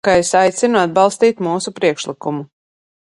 Tā 0.05 0.09
ka 0.13 0.13
es 0.21 0.29
aicinu 0.37 0.79
atbalstīt 0.83 1.43
mūsu 1.49 1.75
priekšlikumu. 1.81 2.47